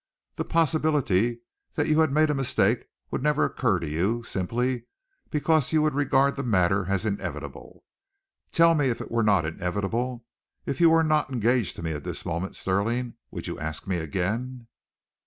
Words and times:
The 0.35 0.45
possibility 0.45 1.41
that 1.75 1.87
you 1.87 1.99
had 1.99 2.11
made 2.11 2.31
a 2.31 2.33
mistake 2.33 2.87
would 3.11 3.21
never 3.21 3.45
occur 3.45 3.77
to 3.77 3.87
you, 3.87 4.23
simply 4.23 4.87
because 5.29 5.71
you 5.71 5.83
would 5.83 5.93
regard 5.93 6.35
the 6.35 6.41
matter 6.43 6.87
as 6.87 7.05
inevitable. 7.05 7.83
Tell 8.51 8.73
me, 8.73 8.89
if 8.89 8.99
it 8.99 9.11
were 9.11 9.21
not 9.21 9.45
inevitable, 9.45 10.25
if 10.65 10.81
you 10.81 10.89
were 10.89 11.03
not 11.03 11.29
engaged 11.29 11.75
to 11.75 11.83
me 11.83 11.91
at 11.91 12.03
this 12.03 12.25
moment, 12.25 12.55
Stirling, 12.55 13.13
would 13.29 13.45
you 13.45 13.59
ask 13.59 13.85
me 13.85 13.97
again?" 13.97 14.65